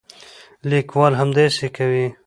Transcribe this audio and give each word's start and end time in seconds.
لیکوال 0.69 1.13
همداسې 1.21 1.67
کوي. 1.77 2.07